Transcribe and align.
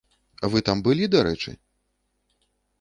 Вы 0.53 0.63
там 0.69 0.81
былі, 0.87 1.11
дарэчы? 1.17 1.51